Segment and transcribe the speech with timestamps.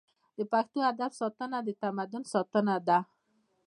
[0.37, 2.99] د پښتو ادب ساتنه د تمدن ساتنه ده.